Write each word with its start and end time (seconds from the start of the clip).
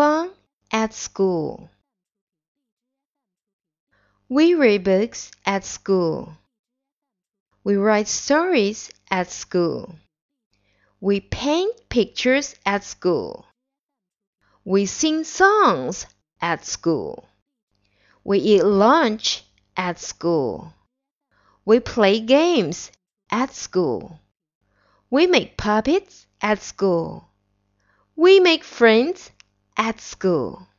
fun 0.00 0.30
at 0.72 0.94
school. 0.94 1.68
We 4.30 4.54
read 4.54 4.82
books 4.82 5.30
at 5.44 5.62
school. 5.62 6.32
We 7.64 7.76
write 7.76 8.08
stories 8.08 8.90
at 9.10 9.30
school. 9.30 9.94
We 11.02 11.20
paint 11.20 11.90
pictures 11.90 12.54
at 12.64 12.82
school. 12.82 13.44
We 14.64 14.86
sing 14.86 15.24
songs 15.24 16.06
at 16.40 16.64
school. 16.64 17.28
We 18.24 18.38
eat 18.38 18.64
lunch 18.64 19.44
at 19.76 19.98
school. 19.98 20.72
We 21.66 21.78
play 21.78 22.20
games 22.20 22.90
at 23.30 23.52
school. 23.52 24.18
We 25.10 25.26
make 25.26 25.58
puppets 25.58 26.26
at 26.40 26.62
school. 26.62 27.28
We 28.16 28.40
make 28.40 28.64
friends 28.64 29.30
at 29.80 30.00
school. 30.00 30.69